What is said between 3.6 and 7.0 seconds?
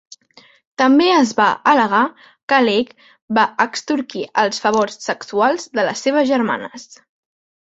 extorquir els favors sexuals de les seves germanes.